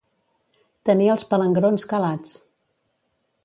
Tenir 0.89 1.11
els 1.15 1.27
palangrons 1.33 1.87
calats. 1.93 2.35